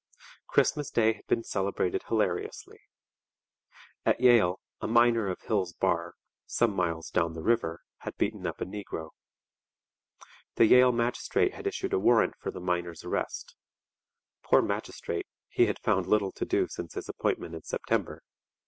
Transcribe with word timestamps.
Christmas 0.47 0.89
Day 0.89 1.13
had 1.13 1.27
been 1.27 1.43
celebrated 1.43 2.01
hilariously. 2.07 2.79
At 4.03 4.19
Yale 4.19 4.59
a 4.79 4.87
miner 4.87 5.27
of 5.27 5.41
Hill's 5.41 5.73
Bar, 5.73 6.15
some 6.47 6.75
miles 6.75 7.11
down 7.11 7.33
the 7.33 7.43
river, 7.43 7.81
had 7.99 8.17
beaten 8.17 8.47
up 8.47 8.59
a 8.59 8.65
negro. 8.65 9.11
The 10.55 10.65
Yale 10.65 10.91
magistrate 10.91 11.53
had 11.53 11.67
issued 11.67 11.93
a 11.93 11.99
warrant 11.99 12.33
for 12.39 12.49
the 12.49 12.59
miner's 12.59 13.03
arrest 13.03 13.55
poor 14.41 14.63
magistrate, 14.63 15.27
he 15.49 15.67
had 15.67 15.77
found 15.77 16.07
little 16.07 16.31
to 16.31 16.45
do 16.45 16.67
since 16.67 16.95
his 16.95 17.07
appointment 17.07 17.53
in 17.53 17.61
September! 17.61 18.23